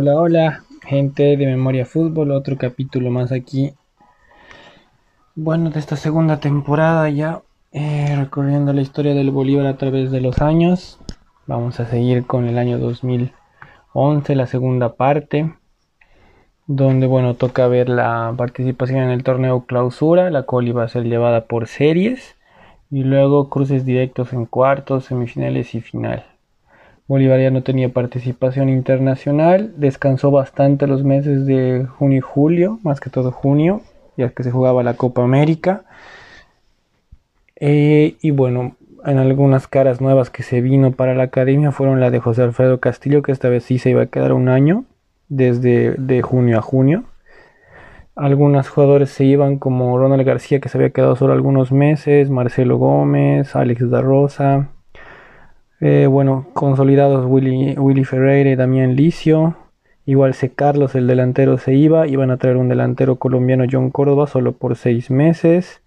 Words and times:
Hola, 0.00 0.14
hola, 0.14 0.62
gente 0.86 1.36
de 1.36 1.44
Memoria 1.44 1.84
Fútbol, 1.84 2.30
otro 2.30 2.56
capítulo 2.56 3.10
más 3.10 3.32
aquí. 3.32 3.74
Bueno, 5.34 5.70
de 5.70 5.80
esta 5.80 5.96
segunda 5.96 6.38
temporada 6.38 7.10
ya, 7.10 7.42
eh, 7.72 8.14
recorriendo 8.16 8.72
la 8.72 8.80
historia 8.80 9.12
del 9.12 9.32
Bolívar 9.32 9.66
a 9.66 9.76
través 9.76 10.12
de 10.12 10.20
los 10.20 10.40
años. 10.40 11.00
Vamos 11.48 11.80
a 11.80 11.86
seguir 11.86 12.26
con 12.26 12.46
el 12.46 12.58
año 12.58 12.78
2011, 12.78 14.36
la 14.36 14.46
segunda 14.46 14.94
parte, 14.94 15.52
donde, 16.68 17.08
bueno, 17.08 17.34
toca 17.34 17.66
ver 17.66 17.88
la 17.88 18.32
participación 18.36 19.00
en 19.00 19.10
el 19.10 19.24
torneo 19.24 19.66
clausura, 19.66 20.30
la 20.30 20.44
cual 20.44 20.68
iba 20.68 20.84
a 20.84 20.88
ser 20.88 21.06
llevada 21.06 21.46
por 21.46 21.66
series, 21.66 22.36
y 22.88 23.02
luego 23.02 23.50
cruces 23.50 23.84
directos 23.84 24.32
en 24.32 24.46
cuartos, 24.46 25.06
semifinales 25.06 25.74
y 25.74 25.80
final. 25.80 26.24
Bolívar 27.08 27.40
ya 27.40 27.50
no 27.50 27.62
tenía 27.62 27.88
participación 27.88 28.68
internacional, 28.68 29.72
descansó 29.78 30.30
bastante 30.30 30.86
los 30.86 31.04
meses 31.04 31.46
de 31.46 31.86
junio 31.96 32.18
y 32.18 32.20
julio, 32.20 32.78
más 32.82 33.00
que 33.00 33.08
todo 33.08 33.32
junio, 33.32 33.80
ya 34.18 34.28
que 34.28 34.42
se 34.42 34.50
jugaba 34.50 34.82
la 34.82 34.92
Copa 34.92 35.24
América. 35.24 35.84
Eh, 37.56 38.16
y 38.20 38.30
bueno, 38.30 38.76
en 39.06 39.16
algunas 39.16 39.66
caras 39.66 40.02
nuevas 40.02 40.28
que 40.28 40.42
se 40.42 40.60
vino 40.60 40.92
para 40.92 41.14
la 41.14 41.24
academia 41.24 41.72
fueron 41.72 41.98
la 41.98 42.10
de 42.10 42.20
José 42.20 42.42
Alfredo 42.42 42.78
Castillo, 42.78 43.22
que 43.22 43.32
esta 43.32 43.48
vez 43.48 43.64
sí 43.64 43.78
se 43.78 43.88
iba 43.88 44.02
a 44.02 44.06
quedar 44.06 44.34
un 44.34 44.50
año, 44.50 44.84
desde 45.28 45.92
de 45.92 46.20
junio 46.20 46.58
a 46.58 46.62
junio. 46.62 47.04
Algunos 48.16 48.68
jugadores 48.68 49.08
se 49.08 49.24
iban 49.24 49.58
como 49.58 49.96
Ronald 49.96 50.26
García, 50.26 50.60
que 50.60 50.68
se 50.68 50.76
había 50.76 50.90
quedado 50.90 51.16
solo 51.16 51.32
algunos 51.32 51.72
meses, 51.72 52.28
Marcelo 52.28 52.76
Gómez, 52.76 53.56
Alex 53.56 53.88
da 53.88 54.02
Rosa, 54.02 54.68
eh, 55.80 56.06
bueno, 56.06 56.46
consolidados 56.54 57.26
Willy, 57.26 57.74
Willy 57.78 58.04
Ferreira 58.04 58.50
y 58.50 58.56
Damián 58.56 58.96
Licio. 58.96 59.56
Igual 60.04 60.34
C. 60.34 60.50
Carlos, 60.50 60.94
el 60.94 61.06
delantero, 61.06 61.58
se 61.58 61.74
iba. 61.74 62.06
Iban 62.06 62.30
a 62.30 62.38
traer 62.38 62.56
un 62.56 62.68
delantero 62.68 63.16
colombiano, 63.16 63.64
John 63.70 63.90
Córdoba, 63.90 64.26
solo 64.26 64.52
por 64.52 64.76
seis 64.76 65.10
meses. 65.10 65.82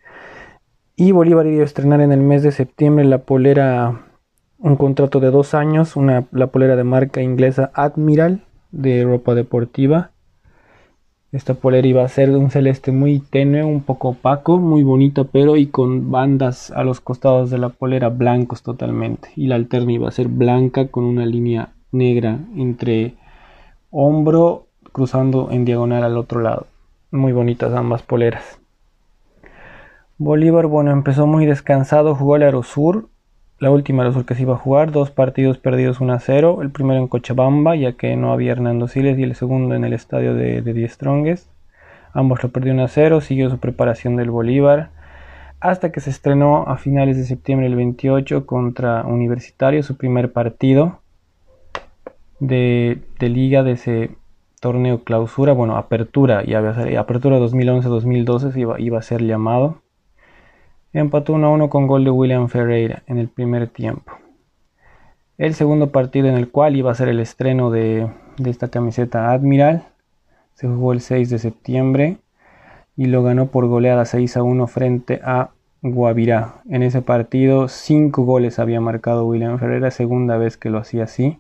Y 0.96 1.12
Bolívar 1.12 1.48
iba 1.48 1.62
a 1.62 1.66
estrenar 1.66 2.02
en 2.02 2.12
el 2.12 2.22
mes 2.22 2.44
de 2.44 2.52
septiembre 2.52 3.04
la 3.06 3.20
polera, 3.20 4.02
un 4.60 4.76
contrato 4.76 5.20
de 5.20 5.32
dos 5.32 5.54
años, 5.54 5.96
una, 5.96 6.26
la 6.32 6.48
polera 6.48 6.76
de 6.76 6.84
marca 6.84 7.22
inglesa 7.22 7.72
Admiral 7.74 8.46
de 8.72 9.04
ropa 9.04 9.34
deportiva. 9.34 10.12
Esta 11.32 11.54
polera 11.54 11.88
iba 11.88 12.04
a 12.04 12.10
ser 12.10 12.30
de 12.30 12.38
un 12.38 12.52
celeste 12.52 12.92
muy 12.92 13.20
tenue, 13.20 13.64
un 13.64 13.82
poco 13.82 14.10
opaco, 14.10 14.58
muy 14.58 14.84
bonito, 14.84 15.28
pero 15.28 15.56
y 15.56 15.68
con 15.68 16.12
bandas 16.12 16.72
a 16.72 16.84
los 16.84 17.00
costados 17.00 17.50
de 17.50 17.58
la 17.58 17.70
polera 17.70 18.10
blancos 18.10 18.64
totalmente. 18.64 19.30
Y 19.38 19.48
la 19.48 19.56
alterna 19.56 19.94
iba 19.94 20.10
a 20.10 20.12
ser 20.12 20.28
blanca 20.28 20.88
con 20.90 21.06
una 21.06 21.26
línea 21.26 21.70
negra 21.94 22.38
entre 22.58 23.14
hombro 23.92 24.68
cruzando 24.92 25.52
en 25.52 25.64
diagonal 25.64 26.04
al 26.04 26.18
otro 26.18 26.42
lado. 26.42 26.68
Muy 27.12 27.32
bonitas 27.32 27.74
ambas 27.74 28.02
poleras. 28.02 28.60
Bolívar, 30.18 30.68
bueno, 30.68 30.92
empezó 30.92 31.28
muy 31.28 31.46
descansado, 31.46 32.14
jugó 32.14 32.36
el 32.36 32.44
Aerosur, 32.44 33.08
la 33.62 33.70
última 33.70 34.02
Aerosur 34.02 34.26
que 34.26 34.34
se 34.34 34.42
iba 34.42 34.56
a 34.56 34.58
jugar, 34.58 34.92
dos 34.92 35.12
partidos 35.12 35.60
perdidos 35.60 36.02
1 36.02 36.14
a 36.14 36.20
0, 36.20 36.64
el 36.64 36.72
primero 36.72 37.00
en 37.00 37.08
Cochabamba, 37.08 37.76
ya 37.76 37.92
que 37.94 38.16
no 38.16 38.34
había 38.34 38.54
Hernando 38.54 38.88
Siles, 38.88 39.20
y 39.20 39.24
el 39.24 39.36
segundo 39.36 39.76
en 39.76 39.84
el 39.84 39.94
estadio 39.94 40.34
de, 40.34 40.64
de 40.64 40.74
Die 40.74 40.88
Strongest. 40.88 41.48
Ambos 42.12 42.42
lo 42.42 42.50
perdió 42.50 42.74
1 42.74 42.84
a 42.84 42.88
0, 42.88 43.22
siguió 43.22 43.52
su 43.52 43.60
preparación 43.60 44.16
del 44.16 44.32
Bolívar, 44.32 44.90
hasta 45.60 45.92
que 45.92 46.00
se 46.00 46.10
estrenó 46.10 46.64
a 46.64 46.78
finales 46.78 47.18
de 47.18 47.24
septiembre 47.24 47.68
el 47.68 47.76
28 47.76 48.48
contra 48.48 49.04
Universitario, 49.04 49.84
su 49.84 49.96
primer 49.96 50.34
partido 50.34 51.00
de, 52.40 53.04
de 53.20 53.30
liga 53.30 53.62
de 53.62 53.74
ese 53.74 54.16
torneo 54.60 55.04
clausura, 55.04 55.54
bueno, 55.54 55.78
apertura, 55.78 56.44
y 56.44 56.56
apertura 56.56 57.38
2011-2012 57.38 58.58
iba, 58.58 58.80
iba 58.80 58.98
a 58.98 59.04
ser 59.04 59.22
llamado 59.22 59.81
empató 60.94 61.34
1 61.34 61.48
a 61.48 61.50
1 61.52 61.70
con 61.70 61.88
gol 61.88 62.04
de 62.04 62.12
William 62.12 62.50
Ferreira 62.50 63.04
en 63.08 63.18
el 63.18 63.28
primer 63.28 63.68
tiempo. 63.68 64.12
El 65.38 65.56
segundo 65.56 65.92
partido 65.92 66.28
en 66.28 66.36
el 66.36 66.50
cual 66.50 66.76
iba 66.76 66.92
a 66.92 66.96
ser 66.96 67.08
el 67.08 67.20
estreno 67.20 67.72
de, 67.72 68.10
esta 68.46 68.68
camiseta 68.68 69.32
Admiral 69.32 69.84
se 70.54 70.68
jugó 70.68 70.94
el 70.94 71.02
6 71.02 71.30
de 71.30 71.40
septiembre 71.40 72.18
y 72.96 73.06
lo 73.06 73.24
ganó 73.24 73.48
por 73.48 73.66
goleada 73.68 74.06
6 74.06 74.38
a 74.38 74.44
1 74.44 74.68
frente 74.68 75.20
a 75.24 75.50
Guavirá. 75.82 76.62
En 76.70 76.84
ese 76.84 77.02
partido 77.02 77.68
5 77.68 78.24
goles 78.24 78.60
había 78.60 78.82
marcado 78.82 79.26
William 79.26 79.58
Ferreira, 79.58 79.90
segunda 79.90 80.38
vez 80.38 80.58
que 80.58 80.70
lo 80.70 80.78
hacía 80.78 81.06
así, 81.06 81.40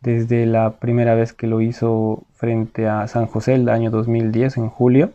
desde 0.00 0.46
la 0.46 0.78
primera 0.78 1.16
vez 1.16 1.32
que 1.32 1.48
lo 1.48 1.60
hizo 1.60 2.22
frente 2.34 2.86
a 2.86 3.08
San 3.08 3.26
José 3.26 3.54
el 3.54 3.68
año 3.68 3.90
2010 3.90 4.56
en 4.58 4.68
julio. 4.68 5.10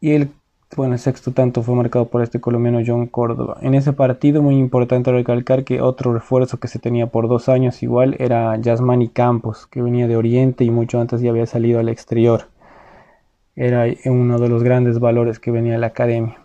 Y 0.00 0.12
el 0.12 0.30
bueno, 0.76 0.94
el 0.94 1.00
sexto 1.00 1.32
tanto 1.32 1.62
fue 1.62 1.74
marcado 1.74 2.08
por 2.08 2.22
este 2.22 2.40
colombiano 2.40 2.80
John 2.86 3.06
Córdoba. 3.06 3.58
En 3.62 3.74
ese 3.74 3.92
partido, 3.92 4.42
muy 4.42 4.56
importante 4.56 5.10
recalcar 5.10 5.64
que 5.64 5.80
otro 5.80 6.12
refuerzo 6.12 6.58
que 6.60 6.68
se 6.68 6.78
tenía 6.78 7.06
por 7.06 7.26
dos 7.28 7.48
años 7.48 7.82
igual 7.82 8.16
era 8.18 8.56
Yasmani 8.56 9.08
Campos, 9.08 9.66
que 9.66 9.82
venía 9.82 10.06
de 10.06 10.16
Oriente 10.16 10.64
y 10.64 10.70
mucho 10.70 11.00
antes 11.00 11.20
ya 11.20 11.30
había 11.30 11.46
salido 11.46 11.80
al 11.80 11.88
exterior. 11.88 12.48
Era 13.56 13.86
uno 14.04 14.38
de 14.38 14.48
los 14.48 14.62
grandes 14.62 15.00
valores 15.00 15.40
que 15.40 15.50
venía 15.50 15.72
de 15.72 15.78
la 15.78 15.88
academia. 15.88 16.38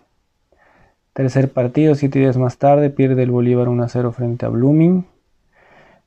Tercer 1.12 1.52
partido, 1.52 1.94
siete 1.94 2.18
días 2.18 2.36
más 2.36 2.58
tarde, 2.58 2.90
pierde 2.90 3.22
el 3.22 3.30
Bolívar 3.30 3.68
1-0 3.68 4.12
frente 4.12 4.46
a 4.46 4.48
Blooming. 4.48 5.06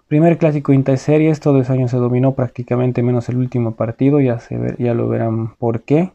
Primer 0.08 0.38
clásico 0.38 0.74
interseries, 0.74 1.40
todo 1.40 1.62
ese 1.62 1.72
año 1.72 1.88
se 1.88 1.98
dominó 1.98 2.34
prácticamente 2.34 3.04
menos 3.04 3.30
el 3.30 3.38
último 3.38 3.76
partido, 3.76 4.20
ya, 4.20 4.40
se 4.40 4.76
ya 4.80 4.94
lo 4.94 5.08
verán 5.08 5.56
por 5.56 5.84
qué. 5.84 6.12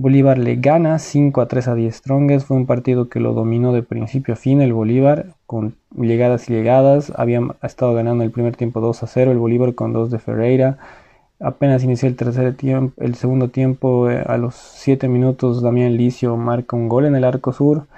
Bolívar 0.00 0.38
le 0.38 0.54
gana 0.54 1.00
5 1.00 1.40
a 1.40 1.48
3 1.48 1.66
a 1.66 1.74
10 1.74 1.92
Strongest. 1.96 2.46
Fue 2.46 2.56
un 2.56 2.66
partido 2.66 3.08
que 3.08 3.18
lo 3.18 3.32
dominó 3.32 3.72
de 3.72 3.82
principio 3.82 4.34
a 4.34 4.36
fin 4.36 4.60
el 4.60 4.72
Bolívar, 4.72 5.34
con 5.44 5.74
llegadas 5.96 6.48
y 6.48 6.52
llegadas. 6.52 7.12
Había 7.16 7.40
estado 7.64 7.94
ganando 7.94 8.22
el 8.22 8.30
primer 8.30 8.54
tiempo 8.54 8.80
2 8.80 9.02
a 9.02 9.06
0 9.08 9.32
el 9.32 9.38
Bolívar 9.38 9.74
con 9.74 9.92
2 9.92 10.12
de 10.12 10.20
Ferreira. 10.20 10.78
Apenas 11.40 11.82
inició 11.82 12.08
el 12.08 12.14
tercer 12.14 12.54
tiempo, 12.56 12.94
el 13.02 13.16
segundo 13.16 13.48
tiempo, 13.48 14.08
eh, 14.08 14.22
a 14.24 14.38
los 14.38 14.54
7 14.54 15.08
minutos, 15.08 15.62
Damián 15.62 15.96
Licio 15.96 16.36
marca 16.36 16.76
un 16.76 16.88
gol 16.88 17.04
en 17.04 17.16
el 17.16 17.24
arco 17.24 17.52
sur. 17.52 17.88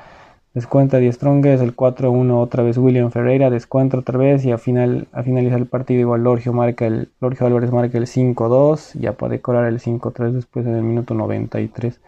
Descuenta 0.52 0.98
10 0.98 1.14
Strongest, 1.14 1.62
el 1.62 1.76
4-1 1.76 2.40
otra 2.40 2.64
vez 2.64 2.76
William 2.76 3.12
Ferreira, 3.12 3.50
descuenta 3.50 3.96
otra 3.96 4.18
vez 4.18 4.44
y 4.44 4.50
a, 4.50 4.58
final, 4.58 5.06
a 5.12 5.22
finalizar 5.22 5.60
el 5.60 5.66
partido 5.66 6.00
igual 6.00 6.24
Lorgio, 6.24 6.52
marca 6.52 6.86
el, 6.86 7.08
Lorgio 7.20 7.46
Álvarez 7.46 7.70
marca 7.70 7.98
el 7.98 8.06
5-2, 8.06 8.98
ya 8.98 9.12
para 9.12 9.30
decorar 9.30 9.66
el 9.66 9.78
5-3 9.78 10.32
después 10.32 10.66
en 10.66 10.74
el 10.74 10.82
minuto 10.82 11.14
93. 11.14 12.00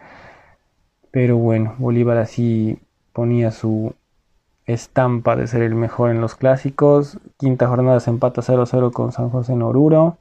Pero 1.09 1.37
bueno, 1.37 1.75
Bolívar 1.77 2.17
así 2.17 2.79
ponía 3.13 3.51
su 3.51 3.93
estampa 4.65 5.37
de 5.37 5.47
ser 5.47 5.61
el 5.61 5.75
mejor 5.75 6.11
en 6.11 6.19
los 6.19 6.35
clásicos. 6.35 7.19
Quinta 7.37 7.67
jornada 7.67 8.01
se 8.01 8.09
empata 8.09 8.41
0-0 8.41 8.91
con 8.91 9.13
San 9.13 9.29
José 9.29 9.53
en 9.53 9.61
Oruro. 9.61 10.17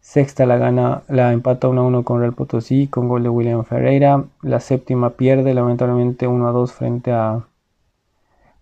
Sexta 0.00 0.46
la 0.46 0.56
gana, 0.56 1.02
la 1.08 1.32
empata 1.32 1.68
1-1 1.68 2.04
con 2.04 2.20
Real 2.20 2.32
Potosí 2.32 2.86
con 2.86 3.08
gol 3.08 3.22
de 3.22 3.28
William 3.28 3.64
Ferreira. 3.64 4.24
La 4.40 4.60
séptima 4.60 5.10
pierde 5.10 5.52
lamentablemente 5.52 6.26
1-2 6.26 6.68
frente 6.70 7.12
a 7.12 7.44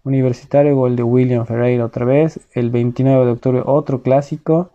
Universitario, 0.08 0.74
gol 0.74 0.96
de 0.96 1.02
William 1.02 1.46
Ferreira 1.46 1.84
otra 1.84 2.04
vez. 2.04 2.40
El 2.52 2.70
29 2.70 3.24
de 3.26 3.32
octubre 3.32 3.62
otro 3.64 4.02
clásico. 4.02 4.70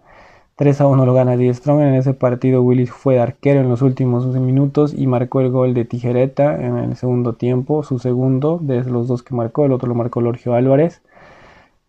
3 0.55 0.81
a 0.81 0.87
1 0.87 1.05
lo 1.05 1.13
gana 1.13 1.35
Die 1.35 1.53
Strong. 1.53 1.81
En 1.81 1.95
ese 1.95 2.13
partido 2.13 2.61
Willis 2.61 2.91
fue 2.91 3.19
arquero 3.19 3.59
en 3.61 3.69
los 3.69 3.81
últimos 3.81 4.23
12 4.25 4.39
minutos 4.39 4.93
y 4.93 5.07
marcó 5.07 5.41
el 5.41 5.49
gol 5.49 5.73
de 5.73 5.85
Tijereta 5.85 6.55
en 6.55 6.77
el 6.77 6.95
segundo 6.95 7.33
tiempo. 7.33 7.83
Su 7.83 7.99
segundo 7.99 8.59
de 8.61 8.83
los 8.83 9.07
dos 9.07 9.23
que 9.23 9.35
marcó. 9.35 9.65
El 9.65 9.73
otro 9.73 9.89
lo 9.89 9.95
marcó 9.95 10.21
Lorgio 10.21 10.53
Álvarez. 10.53 11.01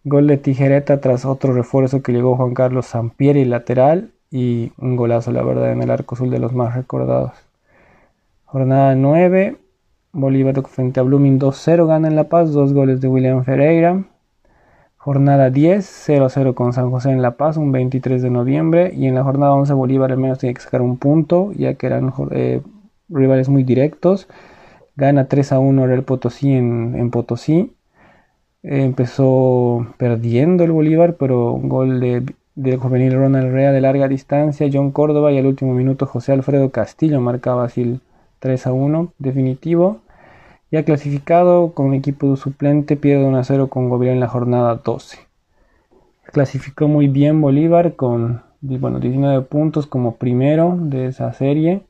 Gol 0.05 0.26
de 0.26 0.38
Tijereta 0.38 1.00
tras 1.00 1.25
otro 1.25 1.52
refuerzo 1.52 2.02
que 2.02 2.12
llegó 2.12 2.37
Juan 2.37 2.55
Carlos 2.55 2.87
Sampieri 2.87 3.44
lateral. 3.44 4.11
Y 4.31 4.73
un 4.79 4.96
golazo, 4.96 5.31
la 5.31 5.43
verdad, 5.43 5.70
en 5.70 5.82
el 5.82 5.91
arco 5.91 6.14
azul 6.14 6.31
de 6.31 6.41
los 6.41 6.52
más 6.52 6.75
recordados. 6.75 7.32
Jornada 8.46 8.94
9. 8.94 9.58
Bolívar 10.15 10.63
frente 10.69 11.01
a 11.01 11.03
Blooming 11.03 11.41
2-0 11.41 11.87
gana 11.89 12.07
en 12.07 12.15
La 12.15 12.29
Paz, 12.29 12.53
dos 12.53 12.73
goles 12.73 13.01
de 13.01 13.09
William 13.09 13.43
Ferreira. 13.43 14.05
Jornada 14.97 15.51
10, 15.51 16.09
0-0 16.09 16.55
con 16.55 16.73
San 16.73 16.91
José 16.91 17.11
en 17.11 17.21
La 17.21 17.33
Paz, 17.37 17.57
un 17.57 17.73
23 17.73 18.23
de 18.23 18.31
noviembre. 18.31 18.93
Y 18.95 19.07
en 19.07 19.17
la 19.17 19.25
jornada 19.25 19.53
11 19.55 19.73
Bolívar 19.75 20.13
al 20.13 20.19
menos 20.19 20.39
tiene 20.39 20.55
que 20.55 20.63
sacar 20.63 20.83
un 20.83 20.99
punto, 20.99 21.51
ya 21.53 21.75
que 21.75 21.87
eran 21.89 22.13
eh, 22.31 22.63
rivales 23.09 23.49
muy 23.49 23.65
directos. 23.65 24.29
Gana 24.95 25.29
3-1 25.29 25.91
el 25.93 26.05
Potosí 26.05 26.53
en, 26.53 27.11
Potosí. 27.11 27.75
empezó 28.63 29.85
perdiendo 29.99 30.63
el 30.63 30.71
Bolívar, 30.71 31.17
pero 31.17 31.53
un 31.53 31.69
gol 31.69 31.99
de, 31.99 32.23
del 32.55 32.77
juvenil 32.79 33.15
Ronald 33.15 33.53
Rea 33.53 33.73
de 33.73 33.81
larga 33.81 34.07
distancia, 34.07 34.71
John 34.73 34.93
Córdoba 34.93 35.33
y 35.33 35.39
al 35.39 35.47
último 35.47 35.75
minuto 35.75 36.07
José 36.07 36.33
Alfredo 36.33 36.71
Castillo 36.71 37.21
marcaba 37.21 37.65
así 37.65 37.83
el 37.83 38.01
3 38.39 38.67
1 38.67 39.13
definitivo. 39.19 40.04
Ya 40.71 40.85
clasificado 40.85 41.73
con 41.73 41.95
equipo 41.95 42.37
suplente, 42.37 42.97
pierde 42.97 43.27
1-0 43.27 43.69
con 43.69 43.89
Gobierno 43.89 44.15
en 44.15 44.21
la 44.21 44.29
jornada 44.29 44.75
12. 44.77 45.19
Clasificó 46.33 46.89
muy 46.89 47.09
bien 47.09 47.41
Bolívar 47.41 47.95
con 47.95 48.43
bueno, 48.61 48.99
19 48.99 49.43
puntos 49.43 49.87
como 49.87 50.17
primero 50.17 50.77
de 50.79 51.07
esa 51.07 51.33
serie, 51.33 51.83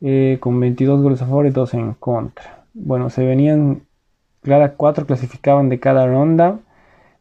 eh, 0.00 0.38
con 0.40 0.58
22 0.58 1.02
goles 1.02 1.22
a 1.22 1.26
favor 1.26 1.46
y 1.46 1.50
2 1.50 1.74
en 1.74 1.94
contra. 1.94 2.64
Bueno, 2.74 3.08
se 3.08 3.24
venían, 3.24 3.82
claro, 4.42 4.72
cuatro 4.76 5.06
clasificaban 5.06 5.68
de 5.68 5.80
cada 5.80 6.06
ronda. 6.06 6.58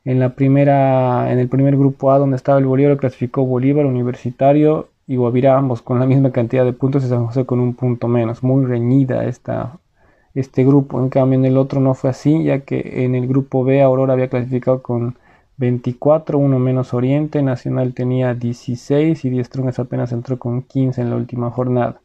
En 0.04 0.20
la 0.20 0.36
primera, 0.36 1.32
en 1.32 1.40
el 1.40 1.48
primer 1.50 1.78
grupo 1.78 2.12
A 2.12 2.20
donde 2.20 2.36
estaba 2.36 2.60
el 2.60 2.66
Bolívar, 2.66 2.98
clasificó 2.98 3.46
Bolívar, 3.46 3.86
Universitario 3.86 4.90
y 5.08 5.16
Guavirá, 5.16 5.58
ambos 5.58 5.82
con 5.82 6.00
la 6.00 6.06
misma 6.06 6.32
cantidad 6.32 6.66
de 6.66 6.74
puntos 6.74 7.04
y 7.04 7.08
San 7.08 7.26
José 7.28 7.46
con 7.46 7.60
un 7.60 7.76
punto 7.76 8.08
menos. 8.08 8.44
Muy 8.44 8.66
reñida 8.66 9.26
esta, 9.26 9.78
este 10.36 10.64
grupo. 10.66 11.00
En 11.00 11.10
cambio, 11.10 11.40
en 11.40 11.46
el 11.46 11.58
otro 11.58 11.80
no 11.82 11.94
fue 11.94 12.10
así, 12.10 12.44
ya 12.44 12.62
que 12.62 13.06
en 13.06 13.16
el 13.16 13.28
grupo 13.28 13.64
B 13.64 13.82
Aurora 13.82 14.14
había 14.14 14.30
clasificado 14.30 14.84
con 14.84 15.18
24, 15.58 16.38
uno 16.38 16.60
menos 16.60 16.94
Oriente, 16.94 17.42
Nacional 17.42 17.94
tenía 17.94 18.34
16 18.34 19.24
y 19.26 19.30
Diez 19.30 19.50
apenas 19.80 20.12
entró 20.12 20.38
con 20.38 20.64
15 20.64 21.02
en 21.02 21.10
la 21.10 21.16
última 21.16 21.50
jornada. 21.52 22.02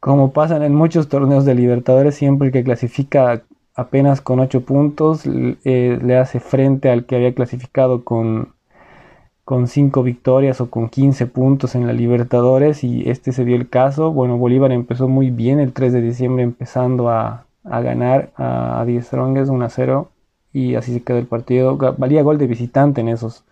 Como 0.00 0.32
pasan 0.32 0.62
en 0.62 0.74
muchos 0.74 1.08
torneos 1.08 1.44
de 1.44 1.54
Libertadores, 1.54 2.14
siempre 2.14 2.48
el 2.48 2.52
que 2.52 2.64
clasifica 2.64 3.42
apenas 3.74 4.20
con 4.20 4.40
8 4.40 4.64
puntos 4.64 5.22
eh, 5.26 5.98
le 6.02 6.16
hace 6.18 6.40
frente 6.40 6.90
al 6.90 7.06
que 7.06 7.16
había 7.16 7.34
clasificado 7.34 8.04
con, 8.04 8.53
con 9.44 9.68
5 9.68 10.02
victorias 10.02 10.60
o 10.60 10.70
con 10.70 10.88
15 10.88 11.26
puntos 11.26 11.74
en 11.74 11.86
la 11.86 11.92
Libertadores 11.92 12.82
y 12.84 13.08
este 13.08 13.32
se 13.32 13.44
dio 13.44 13.56
el 13.56 13.68
caso. 13.68 14.12
Bueno, 14.12 14.38
Bolívar 14.38 14.72
empezó 14.72 15.08
muy 15.08 15.30
bien 15.30 15.60
el 15.60 15.72
3 15.72 15.92
de 15.92 16.00
diciembre 16.00 16.42
empezando 16.42 17.10
a, 17.10 17.46
ganar 17.62 18.30
a, 18.36 18.80
a 18.80 18.84
10 18.84 19.06
Strongest 19.06 19.50
1 19.50 19.64
a 19.64 19.68
0 19.68 20.10
y 20.52 20.76
así 20.76 20.94
se 20.94 21.02
quedó 21.02 21.18
el 21.18 21.26
partido. 21.26 21.76
Valía 21.98 22.22
gol 22.22 22.38
de 22.38 22.46
visitante 22.46 23.00
en 23.00 23.08
esos 23.08 23.44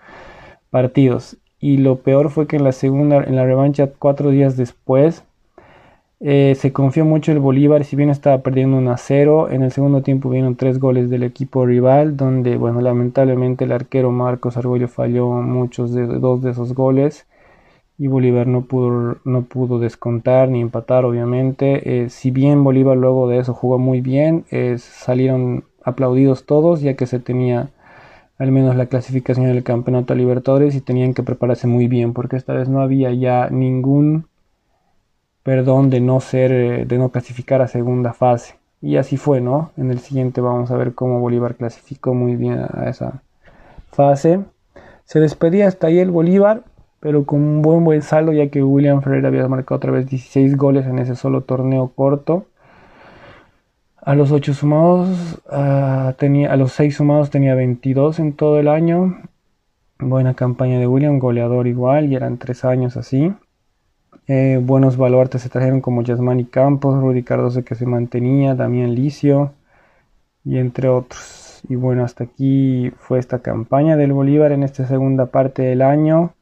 partidos. 0.71 1.37
Y 1.61 1.77
lo 1.77 1.97
peor 1.97 2.31
fue 2.31 2.47
que 2.47 2.57
en 2.57 2.65
la 2.65 2.73
segunda, 2.73 3.23
en 3.23 3.37
la 3.37 3.45
revancha, 3.45 3.91
cuatro 3.99 4.31
días 4.31 4.57
después, 4.57 5.25
eh, 6.25 6.55
se 6.57 6.73
confió 6.73 7.05
mucho 7.05 7.33
el 7.33 7.41
Bolívar, 7.41 7.85
si 7.85 7.97
bien 7.97 8.09
estaba 8.09 8.43
perdiendo 8.43 8.77
1 8.77 8.93
a 8.93 8.97
0, 8.97 9.51
en 9.51 9.63
el 9.63 9.73
segundo 9.73 10.03
tiempo 10.03 10.31
vieron 10.31 10.55
tres 10.55 10.79
goles 10.79 11.11
del 11.11 11.25
equipo 11.25 11.67
rival, 11.67 12.17
donde, 12.17 12.57
bueno, 12.57 12.81
lamentablemente 12.81 13.65
el 13.65 13.73
arquero 13.73 14.13
Marcos 14.13 14.57
Argüello 14.57 14.87
falló 14.87 15.29
muchos 15.31 15.93
de 15.93 16.07
dos 16.07 16.41
de 16.41 16.53
esos 16.53 16.75
goles 16.75 17.27
y 17.99 18.07
Bolívar 18.07 18.47
no 18.47 18.63
pudo, 18.67 19.19
no 19.25 19.43
pudo 19.43 19.81
descontar 19.81 20.49
ni 20.49 20.61
empatar, 20.61 21.05
obviamente. 21.05 22.05
Eh, 22.05 22.09
si 22.09 22.31
bien 22.31 22.63
Bolívar 22.63 22.97
luego 22.97 23.29
de 23.29 23.39
eso 23.39 23.53
jugó 23.53 23.79
muy 23.79 24.01
bien, 24.01 24.45
eh, 24.53 24.77
salieron 24.79 25.65
aplaudidos 25.85 26.47
todos, 26.47 26.83
ya 26.83 26.95
que 26.95 27.07
se 27.07 27.19
tenía 27.19 27.71
al 28.39 28.53
menos 28.53 28.77
la 28.77 28.87
clasificación 28.87 29.47
del 29.47 29.65
campeonato 29.65 30.15
Libertadores 30.15 30.75
y 30.77 30.81
tenían 30.81 31.15
que 31.15 31.23
prepararse 31.23 31.67
muy 31.67 31.89
bien, 31.89 32.13
porque 32.13 32.37
esta 32.37 32.53
vez 32.55 32.69
no 32.69 32.81
había 32.81 33.13
ya 33.13 33.49
ningún 33.51 34.27
perdón 35.43 35.91
de 35.91 36.01
no 36.01 36.21
ser, 36.21 36.53
eh, 36.53 36.85
de 36.87 36.99
no 36.99 37.11
clasificar 37.11 37.63
a 37.63 37.69
segunda 37.69 38.13
fase. 38.13 38.57
Y 38.81 38.97
así 38.97 39.17
fue, 39.17 39.41
¿no? 39.41 39.71
En 39.77 39.91
el 39.91 40.01
siguiente 40.01 40.41
vamos 40.41 40.71
a 40.71 40.77
ver 40.77 40.95
cómo 40.95 41.21
Bolívar 41.21 41.55
clasificó 41.55 42.15
muy 42.15 42.37
bien 42.37 42.59
a 42.59 42.89
esa 42.89 43.23
fase. 43.93 44.41
Se 45.05 45.21
despedía 45.21 45.69
hasta 45.69 45.89
ahí 45.89 45.99
el 45.99 46.11
Bolívar, 46.11 46.65
pero 47.01 47.25
con 47.27 47.41
un 47.41 47.63
buen 47.63 47.85
buen 47.85 48.03
saldo, 48.03 48.33
ya 48.33 48.49
que 48.49 48.63
William 48.63 49.03
Ferreira 49.03 49.29
había 49.29 49.47
marcado 49.49 49.77
otra 49.77 49.93
vez 49.93 50.09
16 50.09 50.57
goles 50.57 50.87
en 50.87 50.99
ese 50.99 51.17
solo 51.17 51.43
torneo 51.43 51.93
corto. 51.95 52.47
A 54.01 54.15
los 54.17 54.33
8 54.33 54.55
sumados, 54.55 55.41
ah, 55.49 56.15
tenía, 56.19 56.53
a 56.53 56.57
los 56.57 56.73
6 56.73 56.97
sumados 56.97 57.31
tenía 57.31 57.55
22 57.55 58.19
en 58.19 58.33
todo 58.35 58.59
el 58.59 58.69
año. 58.69 59.21
Buena 60.01 60.35
campaña 60.35 60.81
de 60.81 60.89
William, 60.89 61.21
goleador 61.21 61.69
igual, 61.69 62.07
y 62.11 62.17
eran 62.17 62.39
3 62.39 62.65
años 62.65 62.97
así. 62.97 63.33
Eh, 64.29 64.61
buenos 64.63 64.97
baluartes 64.97 65.43
se 65.43 65.49
trajeron 65.49 65.81
como 65.81 66.03
Yasmani 66.03 66.45
Campos, 66.45 67.01
Rudy 67.01 67.23
Cardoso 67.25 67.65
que 67.65 67.75
se 67.75 67.87
mantenía, 67.87 68.55
Damián 68.55 68.95
Licio 68.95 69.53
y 70.45 70.59
entre 70.59 70.89
otros. 70.89 71.61
Y 71.69 71.77
bueno, 71.77 72.05
hasta 72.05 72.25
aquí 72.25 72.93
fue 72.99 73.19
esta 73.19 73.41
campaña 73.41 73.97
del 73.97 74.13
Bolívar 74.13 74.53
en 74.53 74.63
esta 74.63 74.87
segunda 74.87 75.27
parte 75.27 75.63
del 75.63 75.83
año. 75.83 76.35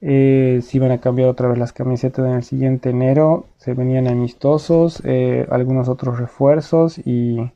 Eh, 0.00 0.60
se 0.62 0.76
iban 0.78 0.92
a 0.92 1.00
cambiar 1.00 1.28
otra 1.30 1.48
vez 1.48 1.58
las 1.58 1.72
camisetas 1.72 2.26
en 2.26 2.32
el 2.34 2.44
siguiente 2.44 2.90
enero. 2.90 3.46
Se 3.58 3.74
venían 3.74 4.08
amistosos, 4.08 5.02
eh, 5.04 5.46
algunos 5.50 5.88
otros 5.88 6.18
refuerzos 6.18 6.98
y, 6.98 7.52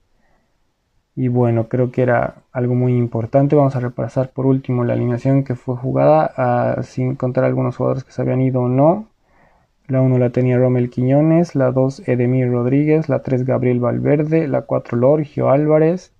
y 1.16 1.28
bueno, 1.28 1.68
creo 1.68 1.90
que 1.90 2.02
era 2.02 2.36
algo 2.52 2.74
muy 2.74 2.96
importante. 2.96 3.56
Vamos 3.56 3.76
a 3.76 3.80
repasar 3.80 4.30
por 4.30 4.46
último 4.46 4.84
la 4.84 4.94
alineación 4.94 5.44
que 5.44 5.54
fue 5.56 5.76
jugada 5.76 6.82
sin 6.82 7.16
contar 7.16 7.44
algunos 7.44 7.76
jugadores 7.76 8.04
que 8.04 8.12
se 8.12 8.22
habían 8.22 8.40
ido 8.40 8.62
o 8.62 8.68
no. 8.68 9.06
La 9.88 10.02
1 10.02 10.18
la 10.18 10.28
tenía 10.28 10.58
Romel 10.58 10.90
Quiñones, 10.90 11.54
la 11.54 11.72
2 11.72 12.06
Edemir 12.06 12.50
Rodríguez, 12.50 13.08
la 13.08 13.22
3 13.22 13.46
Gabriel 13.46 13.80
Valverde, 13.80 14.46
la 14.46 14.62
4 14.62 14.98
Lorgio 14.98 15.48
Álvarez, 15.48 16.12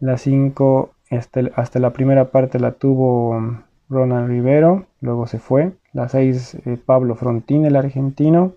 la 0.00 0.16
5 0.16 0.90
hasta, 1.10 1.40
hasta 1.54 1.78
la 1.78 1.90
primera 1.90 2.30
parte 2.30 2.58
la 2.58 2.72
tuvo 2.72 3.38
Ronald 3.90 4.28
Rivero, 4.28 4.86
luego 5.02 5.26
se 5.26 5.38
fue. 5.38 5.72
La 5.92 6.08
6, 6.08 6.54
eh, 6.64 6.78
Pablo 6.84 7.14
Frontín, 7.14 7.66
el 7.66 7.76
argentino. 7.76 8.52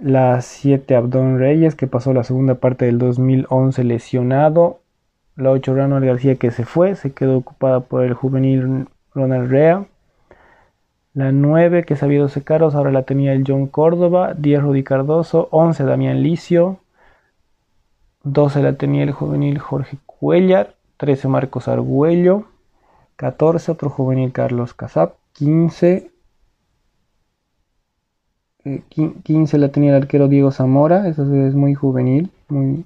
La 0.00 0.40
7, 0.40 0.96
Abdón 0.96 1.38
Reyes, 1.38 1.74
que 1.74 1.86
pasó 1.86 2.14
la 2.14 2.24
segunda 2.24 2.54
parte 2.54 2.86
del 2.86 2.98
2011 2.98 3.84
lesionado. 3.84 4.80
La 5.36 5.50
8, 5.50 5.74
Ronald 5.74 6.06
García, 6.06 6.36
que 6.36 6.50
se 6.50 6.64
fue, 6.64 6.94
se 6.94 7.12
quedó 7.12 7.36
ocupada 7.36 7.80
por 7.80 8.02
el 8.02 8.14
juvenil 8.14 8.88
Ronald 9.14 9.50
Rea. 9.50 9.84
La 11.14 11.32
9, 11.32 11.84
que 11.84 11.96
sabía 11.96 12.20
12 12.20 12.42
caros, 12.42 12.74
ahora 12.74 12.90
la 12.90 13.04
tenía 13.04 13.32
el 13.32 13.44
John 13.46 13.66
Córdoba. 13.68 14.34
10, 14.36 14.62
Rudy 14.62 14.84
Cardoso. 14.84 15.48
11, 15.52 15.84
Damián 15.84 16.22
Licio. 16.22 16.80
12 18.24 18.62
la 18.62 18.74
tenía 18.74 19.04
el 19.04 19.12
juvenil 19.12 19.58
Jorge 19.58 19.98
Cuellar. 20.06 20.74
13, 20.98 21.28
Marcos 21.28 21.68
Argüello. 21.68 22.44
14, 23.16 23.72
otro 23.72 23.90
juvenil 23.90 24.32
Carlos 24.32 24.74
Casap, 24.74 25.14
15, 25.34 26.10
15 29.22 29.58
la 29.58 29.68
tenía 29.70 29.90
el 29.90 30.02
arquero 30.02 30.28
Diego 30.28 30.50
Zamora, 30.50 31.06
eso 31.08 31.22
es 31.34 31.54
muy 31.54 31.74
juvenil, 31.74 32.30
muy 32.48 32.84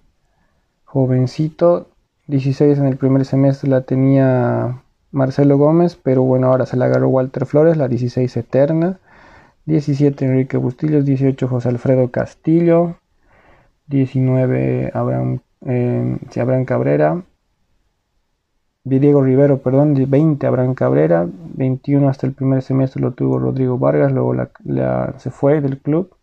jovencito. 0.85 1.89
16 2.27 2.79
en 2.79 2.87
el 2.87 2.97
primer 2.97 3.25
semestre 3.25 3.71
la 3.71 3.83
tenía 3.83 4.83
Marcelo 5.19 5.59
Gómez, 5.59 5.99
pero 6.03 6.23
bueno, 6.23 6.47
ahora 6.47 6.65
se 6.65 6.77
la 6.77 6.87
agarró 6.87 7.09
Walter 7.09 7.45
Flores, 7.45 7.77
la 7.77 7.89
16 7.89 8.37
eterna. 8.37 8.99
17 9.67 10.25
Enrique 10.25 10.57
Bustillos, 10.57 11.05
18 11.05 11.47
José 11.47 11.69
Alfredo 11.69 12.11
Castillo, 12.11 12.97
19 13.89 14.91
Abraham, 14.95 15.41
eh, 15.67 16.17
Abraham 16.41 16.65
Cabrera, 16.65 17.23
Diego 18.85 19.23
Rivero, 19.23 19.59
perdón, 19.59 19.95
20 20.09 20.47
Abraham 20.47 20.75
Cabrera, 20.75 21.29
21 21.29 22.09
hasta 22.09 22.27
el 22.27 22.33
primer 22.33 22.63
semestre 22.63 23.03
lo 23.03 23.13
tuvo 23.13 23.39
Rodrigo 23.39 23.79
Vargas, 23.79 24.11
luego 24.11 24.35
se 25.19 25.31
fue 25.31 25.61
del 25.61 25.79
club. 25.79 26.15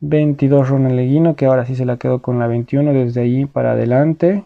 22 0.00 0.68
Ronald 0.70 0.96
Leguino, 0.96 1.36
que 1.36 1.46
ahora 1.46 1.66
sí 1.66 1.76
se 1.76 1.84
la 1.84 1.98
quedó 1.98 2.22
con 2.22 2.38
la 2.38 2.46
21 2.46 2.92
desde 2.94 3.20
ahí 3.20 3.44
para 3.44 3.72
adelante. 3.72 4.44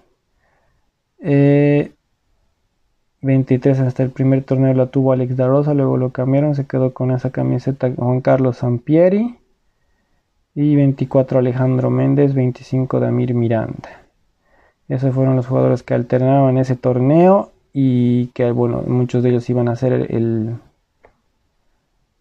23 3.27 3.79
eh, 3.79 3.83
hasta 3.83 4.03
el 4.03 4.11
primer 4.11 4.45
torneo 4.45 4.73
la 4.73 4.87
tuvo 4.87 5.13
Alex 5.13 5.37
Darosa, 5.37 5.75
luego 5.75 5.97
lo 5.97 6.11
cambiaron, 6.11 6.55
se 6.55 6.67
quedó 6.67 6.95
con 6.95 7.11
esa 7.11 7.31
camiseta 7.31 7.93
Juan 7.95 8.21
Carlos 8.21 8.59
Sampieri. 8.59 9.37
Y 10.55 10.75
24 10.75 11.41
Alejandro 11.41 11.91
Méndez, 11.91 12.33
25 12.33 12.99
Damir 12.99 13.35
Miranda. 13.35 14.07
Esos 14.89 15.15
fueron 15.15 15.37
los 15.37 15.47
jugadores 15.47 15.83
que 15.83 15.93
alternaban 15.93 16.57
ese 16.57 16.77
torneo 16.77 17.51
y 17.75 18.29
que, 18.29 18.51
bueno, 18.53 18.83
muchos 18.87 19.23
de 19.23 19.31
ellos 19.31 19.51
iban 19.51 19.69
a 19.69 19.77
ser 19.77 19.93
el, 19.93 20.55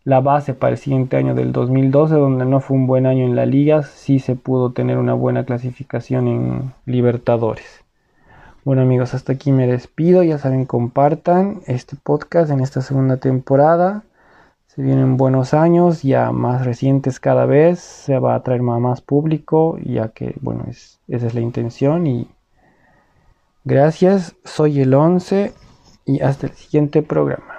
la 0.03 0.19
base 0.19 0.53
para 0.53 0.73
el 0.73 0.77
siguiente 0.77 1.15
año 1.15 1.33
del 1.33 1.53
2012, 1.53 2.15
donde 2.15 2.43
no 2.43 2.59
fue 2.59 2.75
un 2.75 2.87
buen 2.87 3.05
año 3.05 3.23
en 3.23 3.37
la 3.37 3.45
liga, 3.45 3.83
sí 3.83 4.19
se 4.19 4.35
pudo 4.35 4.73
tener 4.73 4.97
una 4.97 5.13
buena 5.13 5.45
clasificación 5.45 6.27
en 6.27 6.73
Libertadores. 6.85 7.84
Bueno 8.65 8.81
amigos, 8.81 9.13
hasta 9.13 9.31
aquí 9.31 9.51
me 9.51 9.67
despido, 9.67 10.23
ya 10.23 10.39
saben, 10.39 10.65
compartan 10.65 11.61
este 11.67 11.95
podcast 11.95 12.49
en 12.49 12.61
esta 12.61 12.81
segunda 12.81 13.17
temporada. 13.17 14.03
Se 14.65 14.81
vienen 14.81 15.17
buenos 15.17 15.53
años, 15.53 16.01
ya 16.01 16.31
más 16.31 16.65
recientes 16.65 17.19
cada 17.19 17.45
vez, 17.45 17.79
se 17.79 18.17
va 18.17 18.33
a 18.33 18.41
traer 18.41 18.63
más, 18.63 18.81
más 18.81 19.01
público, 19.01 19.77
ya 19.83 20.09
que, 20.09 20.35
bueno, 20.41 20.65
es, 20.67 20.99
esa 21.07 21.27
es 21.27 21.35
la 21.35 21.41
intención 21.41 22.07
y 22.07 22.27
Gracias, 23.67 24.35
soy 24.43 24.81
el 24.81 24.93
11 24.93 25.53
y 26.05 26.21
hasta 26.21 26.47
el 26.47 26.53
siguiente 26.53 27.01
programa. 27.03 27.54